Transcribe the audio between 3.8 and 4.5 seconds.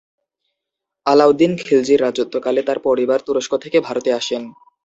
ভারতে আসেন।